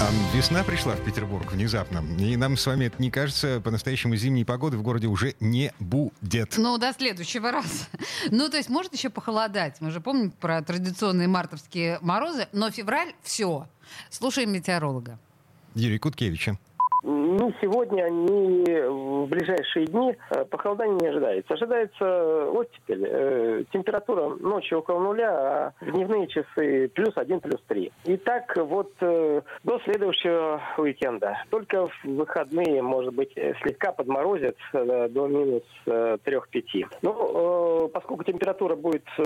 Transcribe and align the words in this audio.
А, 0.00 0.10
Весна 0.34 0.64
пришла 0.64 0.94
в 0.96 1.04
Петербург 1.04 1.52
внезапно. 1.52 2.04
И 2.18 2.36
нам 2.36 2.56
с 2.56 2.66
вами 2.66 2.86
это 2.86 3.00
не 3.00 3.10
кажется, 3.10 3.60
по-настоящему 3.60 4.16
зимней 4.16 4.44
погоды 4.44 4.76
в 4.76 4.82
городе 4.82 5.06
уже 5.06 5.34
не 5.40 5.72
будет. 5.78 6.56
Ну, 6.58 6.78
до 6.78 6.92
следующего 6.92 7.50
раза. 7.50 7.86
Ну, 8.30 8.48
то 8.48 8.56
есть 8.56 8.68
может 8.68 8.92
еще 8.94 9.10
похолодать. 9.10 9.80
Мы 9.80 9.90
же 9.90 10.00
помним 10.00 10.30
про 10.30 10.62
традиционные 10.62 11.28
мартовские 11.28 11.98
морозы, 12.00 12.48
но 12.52 12.70
февраль— 12.70 13.14
все. 13.22 13.68
Слушаем 14.10 14.52
метеоролога. 14.52 15.18
Юрий 15.74 15.98
Куткевича. 15.98 16.58
Ну, 17.36 17.52
сегодня, 17.60 18.08
ни 18.10 19.24
в 19.24 19.26
ближайшие 19.26 19.86
дни 19.86 20.14
э, 20.30 20.44
похолодания 20.44 20.94
не 21.00 21.08
ожидается. 21.08 21.54
Ожидается 21.54 22.48
оттепель. 22.50 23.04
Э, 23.08 23.64
Температура 23.72 24.28
ночью 24.36 24.78
около 24.78 25.00
нуля, 25.00 25.30
а 25.30 25.72
в 25.80 25.90
дневные 25.90 26.28
часы 26.28 26.88
плюс 26.94 27.12
один, 27.16 27.40
плюс 27.40 27.60
три. 27.66 27.90
И 28.04 28.16
так 28.18 28.56
вот 28.56 28.92
э, 29.00 29.40
до 29.64 29.80
следующего 29.80 30.60
уикенда. 30.78 31.42
Только 31.50 31.88
в 31.88 32.04
выходные, 32.04 32.82
может 32.82 33.12
быть, 33.12 33.32
э, 33.34 33.54
слегка 33.62 33.90
подморозит 33.90 34.56
э, 34.72 35.08
до 35.08 35.26
минус 35.26 35.64
э, 35.86 36.18
трех-пяти. 36.22 36.86
Ну, 37.02 37.84
э, 37.84 37.88
поскольку 37.88 38.22
температура 38.22 38.76
будет 38.76 39.06
э, 39.18 39.22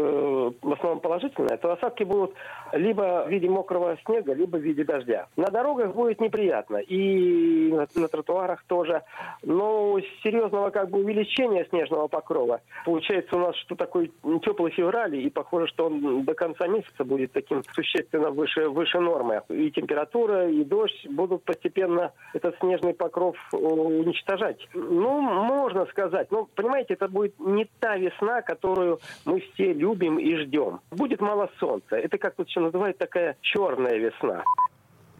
в 0.62 0.72
основном 0.72 1.00
положительная, 1.00 1.58
то 1.58 1.72
осадки 1.72 2.04
будут 2.04 2.32
либо 2.72 3.24
в 3.26 3.30
виде 3.30 3.50
мокрого 3.50 3.98
снега, 4.06 4.32
либо 4.32 4.56
в 4.56 4.62
виде 4.62 4.82
дождя. 4.84 5.26
На 5.36 5.48
дорогах 5.48 5.94
будет 5.94 6.22
неприятно. 6.22 6.78
И 6.78 7.70
на, 7.98 8.08
тротуарах 8.08 8.64
тоже. 8.64 9.02
Но 9.42 9.98
серьезного 10.22 10.70
как 10.70 10.90
бы 10.90 10.98
увеличения 11.00 11.66
снежного 11.70 12.08
покрова. 12.08 12.60
Получается 12.84 13.36
у 13.36 13.40
нас, 13.40 13.56
что 13.56 13.74
такой 13.74 14.12
теплый 14.42 14.72
февраль, 14.72 15.16
и 15.16 15.30
похоже, 15.30 15.66
что 15.68 15.86
он 15.86 16.24
до 16.24 16.34
конца 16.34 16.66
месяца 16.66 17.04
будет 17.04 17.32
таким 17.32 17.62
существенно 17.72 18.30
выше, 18.30 18.68
выше 18.68 19.00
нормы. 19.00 19.42
И 19.48 19.70
температура, 19.70 20.48
и 20.48 20.64
дождь 20.64 21.06
будут 21.08 21.44
постепенно 21.44 22.12
этот 22.34 22.56
снежный 22.58 22.94
покров 22.94 23.36
уничтожать. 23.52 24.68
Ну, 24.74 25.20
можно 25.20 25.86
сказать. 25.86 26.30
Но, 26.30 26.48
понимаете, 26.54 26.94
это 26.94 27.08
будет 27.08 27.38
не 27.38 27.66
та 27.80 27.96
весна, 27.96 28.42
которую 28.42 29.00
мы 29.24 29.40
все 29.40 29.72
любим 29.72 30.18
и 30.18 30.36
ждем. 30.36 30.80
Будет 30.90 31.20
мало 31.20 31.50
солнца. 31.58 31.96
Это, 31.96 32.18
как 32.18 32.34
тут 32.34 32.48
еще 32.48 32.60
называют, 32.60 32.98
такая 32.98 33.36
черная 33.40 33.96
весна. 33.96 34.42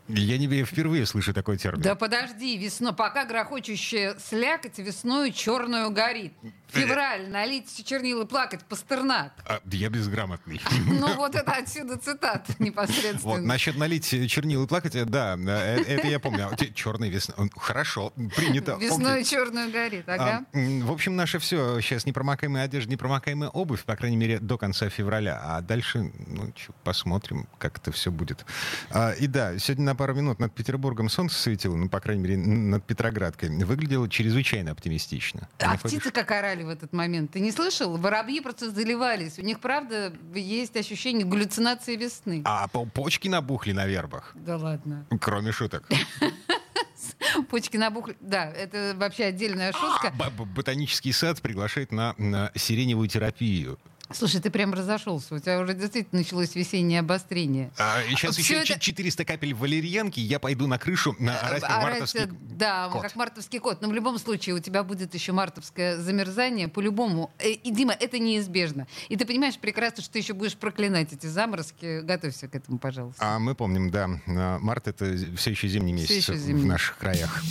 Я 0.09 0.39
не 0.39 0.64
впервые 0.64 1.06
слышу 1.06 1.34
такой 1.34 1.59
термин. 1.59 1.83
Да 1.83 1.95
подожди, 1.95 2.56
весна, 2.56 2.92
пока 2.92 3.25
грохочущая 3.25 4.17
слякоть 4.19 4.78
весною 4.78 5.33
черную 5.33 5.91
горит. 5.91 6.33
Февраль, 6.69 7.28
налить 7.31 7.84
чернила, 7.87 8.25
плакать, 8.27 8.62
Пастернак. 8.65 9.33
А, 9.47 9.61
я 9.70 9.89
безграмотный. 9.89 10.61
Ну 10.87 11.15
вот 11.17 11.34
это 11.34 11.53
отсюда 11.53 11.97
цитат 11.97 12.47
непосредственно. 12.59 13.34
Вот, 13.37 13.41
насчет 13.41 13.77
налить 13.77 14.06
чернил 14.31 14.65
и 14.65 14.67
плакать, 14.67 14.95
э, 14.95 15.05
да, 15.06 15.37
э, 15.39 15.83
это 15.83 16.06
я 16.09 16.20
помню. 16.20 16.50
Черная 16.75 17.09
весна. 17.09 17.34
Хорошо, 17.56 18.12
принято. 18.37 18.77
Весной 18.78 19.25
черную 19.25 19.72
горит, 19.72 20.09
ага. 20.09 20.45
А, 20.53 20.59
м, 20.59 20.87
в 20.87 20.93
общем, 20.93 21.17
наше 21.17 21.39
все 21.39 21.81
сейчас 21.81 22.05
непромокаемая 22.05 22.65
одежда, 22.65 22.91
непромокаемая 22.93 23.48
обувь, 23.48 23.84
по 23.84 23.97
крайней 23.97 24.17
мере, 24.17 24.39
до 24.39 24.59
конца 24.59 24.91
февраля. 24.91 25.41
А 25.43 25.61
дальше, 25.62 26.12
ну, 26.27 26.53
посмотрим, 26.84 27.48
как 27.59 27.78
это 27.78 27.93
все 27.93 28.11
будет. 28.11 28.45
А, 28.91 29.12
и 29.12 29.27
да, 29.27 29.59
сегодня 29.59 29.87
на 29.87 29.95
пару 29.99 30.15
минут 30.15 30.39
над 30.39 30.55
Петербургом 30.55 31.11
солнце 31.11 31.37
светило, 31.37 31.77
ну, 31.77 31.89
по 31.91 32.01
крайней 32.01 32.23
мере, 32.23 32.37
над 32.39 32.85
Петроградкой. 32.85 33.51
Выглядело 33.65 34.09
чрезвычайно 34.09 34.71
оптимистично. 34.71 35.49
Ты 35.59 35.67
А 35.67 35.77
птицы 35.77 36.11
как 36.11 36.31
орали 36.31 36.62
в 36.62 36.69
этот 36.71 36.93
момент? 36.95 37.33
Ты 37.33 37.41
не 37.41 37.50
слышал? 37.53 37.97
Воробьи 37.99 38.41
просто 38.41 38.71
заливались. 38.71 39.39
У 39.39 39.43
них, 39.43 39.61
правда, 39.61 40.12
есть 40.34 40.77
ощущение 40.77 41.27
галлюцинации 41.27 41.97
весны. 41.97 42.43
А 42.47 42.69
по- 42.69 42.87
почки 42.87 43.28
набухли 43.28 43.72
на 43.72 43.87
вербах. 43.87 44.33
Да 44.37 44.56
ладно. 44.56 45.06
Кроме 45.21 45.53
шуток. 45.53 45.87
Почки 47.51 47.77
набухли. 47.77 48.17
Да, 48.21 48.45
это 48.51 48.95
вообще 48.97 49.25
отдельная 49.25 49.72
шутка. 49.72 50.12
Б- 50.17 50.45
Ботанический 50.45 51.12
сад 51.12 51.41
приглашает 51.43 51.93
на, 51.93 52.15
на 52.19 52.51
сиреневую 52.55 53.09
терапию. 53.09 53.78
Слушай, 54.11 54.41
ты 54.41 54.51
прям 54.51 54.73
разошелся. 54.73 55.35
У 55.35 55.39
тебя 55.39 55.61
уже 55.61 55.75
действительно 55.75 56.21
началось 56.23 56.55
весеннее 56.55 57.01
обострение. 57.01 57.71
А, 57.79 57.99
сейчас 58.09 58.37
Всё 58.37 58.61
еще 58.61 58.73
это- 58.73 58.81
400 58.81 59.25
капель 59.27 59.53
валерьянки, 59.55 60.19
я 60.21 60.39
пойду 60.39 60.67
на 60.67 60.79
крышу 60.79 61.15
на 61.19 61.39
орать 61.41 61.61
как 61.63 61.71
Орать, 61.71 61.83
мартовский 61.85 62.21
э, 62.23 62.29
да, 62.57 62.89
кот. 62.91 63.03
как 63.03 63.17
мартовский 63.17 63.59
кот. 63.59 63.83
Но 63.83 63.89
в 63.89 63.93
любом 63.93 64.19
случае 64.19 64.55
у 64.55 64.59
тебя 64.61 64.83
будет 64.83 65.13
еще 65.15 65.33
мартовское 65.33 65.99
замерзание 65.99 66.69
по-любому. 66.69 67.31
Э, 67.39 67.51
И, 67.51 67.71
Дима, 67.71 67.93
это 67.93 68.19
неизбежно. 68.19 68.87
И 69.11 69.17
ты 69.17 69.27
понимаешь 69.27 69.59
прекрасно, 69.59 70.03
что 70.03 70.13
ты 70.15 70.21
еще 70.21 70.33
будешь 70.33 70.57
проклинать 70.57 71.13
эти 71.13 71.27
заморозки. 71.27 72.01
Готовься 72.01 72.49
к 72.49 72.55
этому, 72.55 72.79
пожалуйста. 72.79 73.19
А 73.23 73.39
мы 73.39 73.55
помним, 73.55 73.91
да, 73.91 74.09
март 74.27 74.89
это 74.89 75.15
все 75.37 75.51
еще 75.51 75.69
зимний 75.69 75.93
месяц 75.93 76.11
еще 76.11 76.33
в 76.33 76.37
зимний. 76.39 76.65
наших 76.65 76.97
краях. 76.97 77.43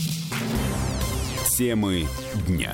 Темы 1.57 2.07
дня. 2.47 2.73